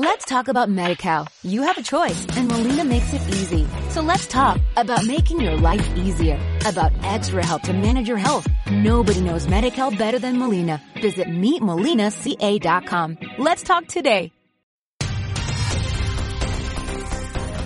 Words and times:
Let's 0.00 0.26
talk 0.26 0.46
about 0.46 0.68
MediCal. 0.68 1.26
You 1.42 1.62
have 1.62 1.76
a 1.76 1.82
choice 1.82 2.24
and 2.36 2.46
Molina 2.46 2.84
makes 2.84 3.12
it 3.12 3.20
easy. 3.30 3.66
So 3.90 4.00
let's 4.00 4.28
talk 4.28 4.60
about 4.76 5.04
making 5.04 5.40
your 5.40 5.56
life 5.56 5.90
easier, 5.96 6.38
about 6.64 6.92
extra 7.02 7.44
help 7.44 7.62
to 7.62 7.72
manage 7.72 8.06
your 8.06 8.16
health. 8.16 8.46
Nobody 8.70 9.20
knows 9.20 9.48
MediCal 9.48 9.98
better 9.98 10.20
than 10.20 10.38
Molina. 10.38 10.80
Visit 11.02 11.26
meetmolinaca.com. 11.26 13.18
Let's 13.38 13.64
talk 13.64 13.88
today. 13.88 14.30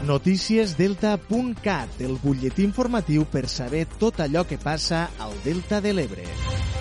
Noticiesdelta.cat, 0.06 2.00
el 2.00 2.16
butlletí 2.16 2.64
informatiu 2.64 3.26
per 3.28 3.46
saber 3.46 3.86
tot 3.98 4.20
allò 4.20 4.46
que 4.48 4.56
passa 4.56 5.10
al 5.18 5.36
Delta 5.44 5.82
de 5.82 5.92
l'Ebre. 5.92 6.71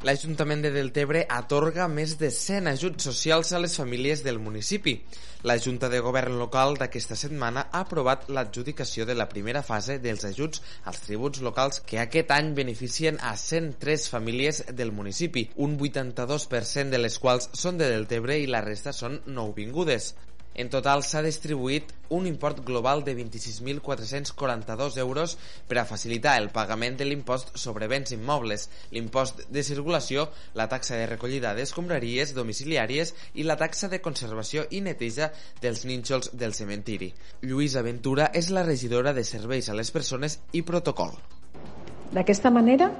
L'Ajuntament 0.00 0.62
de 0.64 0.70
Deltebre 0.72 1.20
atorga 1.28 1.84
més 1.92 2.14
de 2.16 2.30
100 2.32 2.70
ajuts 2.70 3.04
socials 3.04 3.50
a 3.52 3.58
les 3.60 3.74
famílies 3.76 4.22
del 4.24 4.38
municipi. 4.40 4.94
La 5.44 5.58
Junta 5.60 5.90
de 5.92 6.00
Govern 6.00 6.38
local 6.40 6.78
d'aquesta 6.80 7.18
setmana 7.20 7.66
ha 7.68 7.82
aprovat 7.84 8.24
l'adjudicació 8.32 9.04
de 9.04 9.18
la 9.18 9.28
primera 9.28 9.60
fase 9.60 9.98
dels 10.00 10.24
ajuts 10.24 10.64
als 10.88 11.02
tributs 11.04 11.44
locals 11.44 11.82
que 11.84 12.00
aquest 12.00 12.32
any 12.32 12.54
beneficien 12.56 13.20
a 13.20 13.34
103 13.36 14.08
famílies 14.14 14.62
del 14.72 14.96
municipi, 14.96 15.44
un 15.56 15.76
82% 15.76 16.96
de 16.96 17.04
les 17.04 17.20
quals 17.20 17.52
són 17.52 17.76
de 17.76 17.92
Deltebre 17.92 18.40
i 18.40 18.48
la 18.48 18.64
resta 18.64 18.96
són 18.96 19.20
nouvingudes. 19.26 20.14
En 20.60 20.68
total 20.68 21.00
s'ha 21.06 21.22
distribuït 21.24 21.88
un 22.12 22.26
import 22.28 22.58
global 22.66 23.00
de 23.06 23.14
26.442 23.16 24.98
euros 25.00 25.38
per 25.70 25.78
a 25.80 25.86
facilitar 25.88 26.34
el 26.36 26.50
pagament 26.52 26.98
de 26.98 27.06
l'impost 27.08 27.54
sobre 27.62 27.88
béns 27.88 28.12
immobles, 28.12 28.66
l'impost 28.92 29.40
de 29.48 29.62
circulació, 29.64 30.26
la 30.52 30.68
taxa 30.68 30.98
de 31.00 31.06
recollida 31.08 31.54
d'escombraries 31.56 32.34
domiciliàries 32.36 33.14
i 33.40 33.48
la 33.48 33.56
taxa 33.56 33.88
de 33.88 34.02
conservació 34.04 34.66
i 34.68 34.82
neteja 34.84 35.30
dels 35.62 35.86
nínxols 35.88 36.34
del 36.36 36.52
cementiri. 36.52 37.08
Lluïsa 37.40 37.80
Ventura 37.86 38.28
és 38.34 38.52
la 38.52 38.66
regidora 38.66 39.16
de 39.16 39.24
Serveis 39.24 39.70
a 39.70 39.78
les 39.78 39.88
Persones 39.90 40.42
i 40.52 40.60
Protocol. 40.60 41.16
D'aquesta 42.12 42.50
manera, 42.52 42.92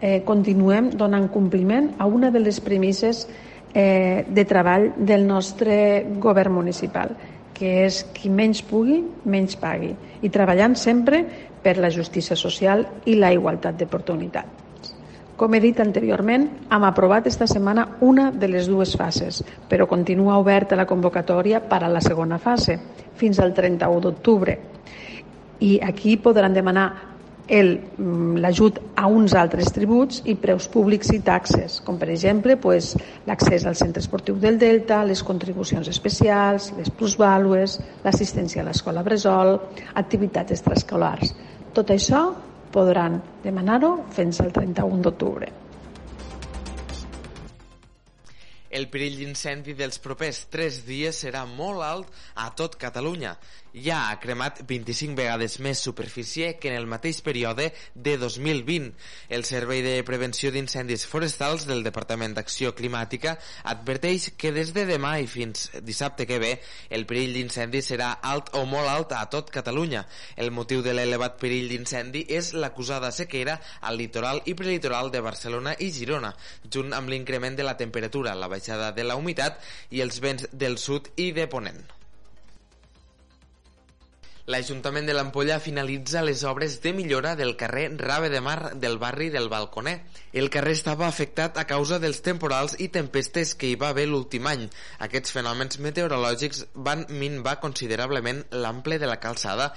eh, 0.00 0.22
continuem 0.24 0.94
donant 0.96 1.28
compliment 1.28 1.92
a 1.98 2.06
una 2.06 2.30
de 2.30 2.40
les 2.40 2.60
premisses 2.60 3.26
eh, 3.74 4.24
de 4.28 4.44
treball 4.44 4.92
del 4.96 5.26
nostre 5.26 6.06
govern 6.20 6.52
municipal, 6.52 7.14
que 7.52 7.84
és 7.86 8.02
qui 8.14 8.30
menys 8.32 8.62
pugui, 8.66 9.02
menys 9.24 9.56
pagui, 9.60 9.92
i 10.22 10.30
treballant 10.32 10.74
sempre 10.76 11.22
per 11.62 11.76
la 11.78 11.90
justícia 11.90 12.36
social 12.36 12.86
i 13.06 13.16
la 13.16 13.32
igualtat 13.32 13.78
d'oportunitats. 13.78 14.62
Com 15.36 15.54
he 15.54 15.60
dit 15.62 15.78
anteriorment, 15.80 16.44
hem 16.70 16.84
aprovat 16.86 17.26
esta 17.26 17.48
setmana 17.50 17.86
una 18.04 18.30
de 18.30 18.48
les 18.50 18.68
dues 18.70 18.92
fases, 18.98 19.40
però 19.68 19.88
continua 19.90 20.38
oberta 20.38 20.76
la 20.76 20.86
convocatòria 20.86 21.62
per 21.66 21.82
a 21.82 21.90
la 21.90 22.02
segona 22.04 22.38
fase, 22.38 22.78
fins 23.16 23.40
al 23.40 23.54
31 23.54 24.00
d'octubre. 24.04 24.58
I 25.62 25.78
aquí 25.82 26.16
podran 26.18 26.54
demanar 26.54 27.11
l'ajut 27.52 28.78
a 28.96 29.06
uns 29.12 29.34
altres 29.36 29.72
tributs 29.76 30.22
i 30.24 30.34
preus 30.40 30.68
públics 30.72 31.12
i 31.12 31.20
taxes, 31.20 31.80
com 31.84 31.98
per 32.00 32.08
exemple 32.10 32.56
pues, 32.56 32.94
l'accés 33.28 33.66
al 33.68 33.76
centre 33.76 34.00
esportiu 34.00 34.38
del 34.40 34.58
Delta, 34.58 35.02
les 35.04 35.22
contribucions 35.22 35.88
especials, 35.88 36.72
les 36.78 36.90
plusvàlues, 36.90 37.78
l'assistència 38.04 38.62
a 38.62 38.68
l'escola 38.70 39.04
Bresol, 39.04 39.58
activitats 39.94 40.56
extraescolars. 40.56 41.34
Tot 41.76 41.92
això 41.92 42.30
podran 42.72 43.20
demanar-ho 43.44 43.98
fins 44.16 44.40
al 44.40 44.52
31 44.52 45.04
d'octubre. 45.04 45.61
El 48.72 48.88
perill 48.92 49.18
d'incendi 49.20 49.74
dels 49.76 50.00
propers 50.00 50.46
3 50.52 50.82
dies 50.86 51.18
serà 51.24 51.44
molt 51.48 51.84
alt 51.84 52.22
a 52.40 52.48
tot 52.56 52.78
Catalunya 52.80 53.36
ja 53.72 54.10
ha 54.10 54.18
cremat 54.20 54.60
25 54.68 55.16
vegades 55.16 55.58
més 55.64 55.80
superfície 55.80 56.58
que 56.60 56.68
en 56.68 56.76
el 56.76 56.86
mateix 56.86 57.22
període 57.24 57.70
de 57.94 58.16
2020. 58.20 58.92
El 59.32 59.44
Servei 59.48 59.80
de 59.84 59.94
Prevenció 60.04 60.52
d'Incendis 60.52 61.06
Forestals 61.08 61.64
del 61.68 61.82
Departament 61.84 62.36
d'Acció 62.36 62.74
Climàtica 62.76 63.38
adverteix 63.72 64.30
que 64.36 64.52
des 64.52 64.74
de 64.76 64.84
demà 64.88 65.14
i 65.20 65.26
fins 65.26 65.70
dissabte 65.80 66.26
que 66.28 66.38
ve 66.42 66.52
el 66.90 67.06
perill 67.08 67.32
d'incendi 67.36 67.82
serà 67.82 68.12
alt 68.20 68.52
o 68.58 68.64
molt 68.68 68.92
alt 68.92 69.16
a 69.16 69.24
tot 69.32 69.50
Catalunya. 69.50 70.04
El 70.36 70.52
motiu 70.52 70.82
de 70.84 70.92
l'elevat 70.92 71.38
perill 71.40 71.70
d'incendi 71.72 72.26
és 72.28 72.52
l'acusada 72.52 73.10
sequera 73.10 73.58
al 73.80 73.96
litoral 73.96 74.42
i 74.44 74.54
prelitoral 74.54 75.10
de 75.10 75.24
Barcelona 75.24 75.74
i 75.80 75.90
Girona, 75.92 76.34
junt 76.68 76.92
amb 76.92 77.08
l'increment 77.08 77.56
de 77.56 77.64
la 77.64 77.76
temperatura, 77.76 78.34
la 78.36 78.48
baixada 78.48 78.61
de 78.68 79.04
la 79.04 79.16
humitat 79.16 79.58
i 79.90 80.00
els 80.00 80.20
vents 80.20 80.46
del 80.52 80.78
sud 80.78 81.10
i 81.16 81.32
de 81.32 81.48
Ponent. 81.48 81.82
L'Ajuntament 84.50 85.06
de 85.06 85.14
l'Ampolla 85.14 85.60
finalitza 85.62 86.20
les 86.26 86.40
obres 86.42 86.80
de 86.82 86.92
millora 86.92 87.36
del 87.38 87.52
carrer 87.56 87.84
Rave 88.00 88.28
de 88.28 88.40
Mar 88.42 88.74
del 88.74 88.98
barri 88.98 89.28
del 89.30 89.48
Balconer. 89.48 90.00
El 90.32 90.50
carrer 90.50 90.74
estava 90.74 91.06
afectat 91.06 91.60
a 91.62 91.64
causa 91.70 92.00
dels 92.02 92.20
temporals 92.26 92.74
i 92.82 92.88
tempestes 92.90 93.54
que 93.54 93.70
hi 93.70 93.78
va 93.78 93.92
haver 93.94 94.08
l'últim 94.10 94.48
any. 94.50 94.66
Aquests 95.06 95.36
fenòmens 95.36 95.78
meteorològics 95.78 96.64
van 96.74 97.06
minvar 97.08 97.60
considerablement 97.62 98.42
l'ample 98.50 98.98
de 98.98 99.06
la 99.06 99.20
calçada 99.22 99.70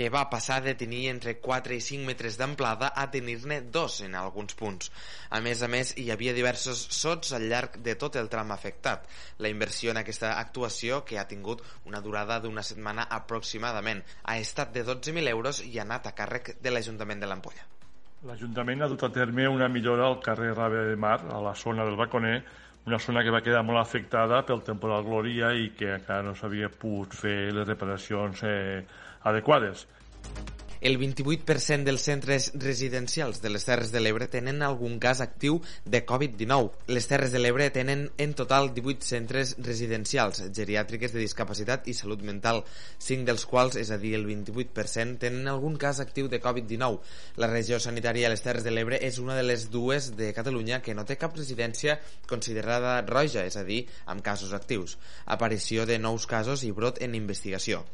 que 0.00 0.08
va 0.08 0.30
passar 0.32 0.62
de 0.64 0.72
tenir 0.80 1.10
entre 1.10 1.34
4 1.44 1.74
i 1.76 1.82
5 1.84 2.06
metres 2.08 2.38
d'amplada 2.40 2.88
a 2.96 3.02
tenir-ne 3.12 3.58
2 3.68 3.96
en 4.06 4.14
alguns 4.16 4.54
punts. 4.56 4.88
A 5.28 5.42
més 5.44 5.60
a 5.60 5.68
més, 5.68 5.90
hi 6.00 6.06
havia 6.08 6.32
diversos 6.32 6.86
sots 6.96 7.34
al 7.36 7.44
llarg 7.50 7.76
de 7.84 7.94
tot 8.00 8.16
el 8.16 8.30
tram 8.32 8.54
afectat. 8.54 9.04
La 9.44 9.50
inversió 9.52 9.92
en 9.92 10.00
aquesta 10.00 10.30
actuació, 10.38 11.02
que 11.04 11.18
ha 11.20 11.26
tingut 11.28 11.60
una 11.84 12.00
durada 12.00 12.38
d'una 12.40 12.64
setmana 12.64 13.04
aproximadament, 13.18 14.00
ha 14.24 14.38
estat 14.40 14.72
de 14.72 14.86
12.000 14.88 15.34
euros 15.34 15.60
i 15.66 15.76
ha 15.76 15.84
anat 15.84 16.08
a 16.08 16.14
càrrec 16.16 16.54
de 16.64 16.72
l'Ajuntament 16.72 17.20
de 17.20 17.28
l'Ampolla. 17.28 17.68
L'Ajuntament 18.24 18.80
ha 18.80 18.88
dut 18.88 19.04
a 19.04 19.12
terme 19.12 19.50
una 19.52 19.68
millora 19.68 20.08
al 20.08 20.16
carrer 20.24 20.54
Rave 20.54 20.86
de 20.94 20.96
Mar, 20.96 21.18
a 21.28 21.44
la 21.44 21.52
zona 21.52 21.84
del 21.84 22.00
Baconer, 22.00 22.38
una 22.86 22.98
zona 22.98 23.22
que 23.24 23.32
va 23.34 23.42
quedar 23.44 23.62
molt 23.66 23.80
afectada 23.80 24.40
pel 24.48 24.62
temporal 24.66 25.04
Glòria 25.06 25.52
i 25.52 25.70
que 25.76 25.92
encara 25.98 26.24
no 26.26 26.34
s'havia 26.34 26.70
pogut 26.82 27.16
fer 27.22 27.52
les 27.56 27.68
reparacions 27.68 28.44
eh, 28.48 28.84
adequades. 29.32 29.86
El 30.80 30.96
28% 30.96 31.84
dels 31.84 32.00
centres 32.08 32.46
residencials 32.54 33.42
de 33.42 33.50
les 33.52 33.66
Terres 33.68 33.90
de 33.92 34.00
l'Ebre 34.00 34.30
tenen 34.32 34.62
algun 34.64 34.94
cas 34.96 35.18
actiu 35.20 35.58
de 35.84 35.98
Covid-19. 36.08 36.70
Les 36.88 37.08
Terres 37.10 37.34
de 37.34 37.42
l'Ebre 37.42 37.66
tenen 37.74 38.06
en 38.16 38.32
total 38.32 38.70
18 38.72 39.04
centres 39.04 39.52
residencials, 39.60 40.40
geriàtriques 40.56 41.12
de 41.12 41.20
discapacitat 41.20 41.84
i 41.84 41.92
salut 41.98 42.24
mental, 42.24 42.62
5 42.96 43.28
dels 43.28 43.44
quals, 43.50 43.76
és 43.76 43.90
a 43.92 43.98
dir, 44.00 44.14
el 44.16 44.24
28%, 44.24 45.18
tenen 45.20 45.50
algun 45.52 45.76
cas 45.76 46.00
actiu 46.00 46.30
de 46.32 46.40
Covid-19. 46.40 46.96
La 47.44 47.52
regió 47.52 47.76
sanitària 47.76 48.30
de 48.30 48.32
les 48.32 48.44
Terres 48.46 48.64
de 48.64 48.72
l'Ebre 48.72 49.02
és 49.04 49.20
una 49.20 49.36
de 49.36 49.44
les 49.44 49.68
dues 49.68 50.14
de 50.16 50.32
Catalunya 50.32 50.80
que 50.80 50.96
no 50.96 51.04
té 51.04 51.18
cap 51.20 51.36
residència 51.36 51.98
considerada 52.24 53.02
roja, 53.04 53.44
és 53.44 53.60
a 53.60 53.66
dir, 53.68 53.82
amb 54.08 54.24
casos 54.24 54.56
actius. 54.56 54.96
Aparició 55.28 55.84
de 55.84 56.00
nous 56.00 56.24
casos 56.24 56.64
i 56.64 56.72
brot 56.72 57.04
en 57.04 57.20
investigació 57.20 57.84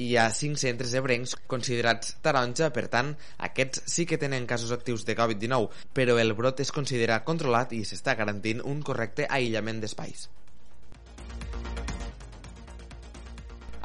hi 0.00 0.14
ha 0.16 0.30
5 0.32 0.60
centres 0.60 0.92
ebrencs 0.94 1.34
considerats 1.50 2.14
taronja, 2.30 2.72
per 2.74 2.88
tant, 2.88 3.14
aquests 3.50 3.84
sí 3.90 4.06
que 4.06 4.18
tenen 4.18 4.48
casos 4.50 4.72
actius 4.76 5.04
de 5.04 5.18
Covid-19, 5.18 5.86
però 5.92 6.18
el 6.22 6.34
brot 6.38 6.64
es 6.64 6.72
considera 6.72 7.22
controlat 7.26 7.74
i 7.76 7.84
s'està 7.84 8.16
garantint 8.18 8.62
un 8.64 8.84
correcte 8.86 9.28
aïllament 9.28 9.82
d'espais. 9.82 10.28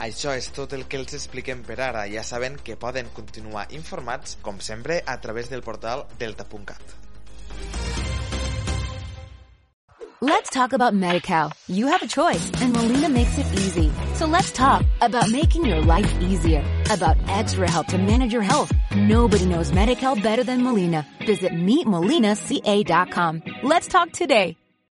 Això 0.05 0.33
és 0.35 0.49
tot 0.51 0.73
el 0.75 0.83
que 0.91 0.99
els 0.99 1.15
expliquem 1.15 1.63
per 1.63 1.79
ara. 1.79 2.03
Ja 2.11 2.25
saben 2.27 2.59
que 2.67 2.75
poden 2.75 3.09
continuar 3.15 3.65
informats, 3.79 4.37
com 4.43 4.59
sempre, 4.59 5.01
a 5.07 5.17
través 5.23 5.49
del 5.49 5.63
portal 5.63 6.05
delta.cat. 6.19 7.04
Let's 10.27 10.49
talk 10.49 10.73
about 10.73 10.95
MediCal. 10.95 11.53
You 11.67 11.85
have 11.85 12.01
a 12.01 12.07
choice 12.07 12.49
and 12.59 12.73
Molina 12.73 13.09
makes 13.09 13.37
it 13.37 13.45
easy. 13.53 13.91
So 14.15 14.25
let's 14.25 14.51
talk 14.51 14.83
about 14.99 15.29
making 15.29 15.65
your 15.67 15.81
life 15.81 16.11
easier, 16.19 16.63
about 16.89 17.17
extra 17.27 17.69
help 17.69 17.85
to 17.89 17.99
manage 17.99 18.33
your 18.33 18.41
health. 18.41 18.71
Nobody 18.95 19.45
knows 19.45 19.71
MediCal 19.71 20.23
better 20.23 20.43
than 20.43 20.63
Molina. 20.63 21.05
Visit 21.27 21.51
meetmolinaca.com. 21.51 23.43
Let's 23.61 23.87
talk 23.87 24.13
today. 24.13 24.57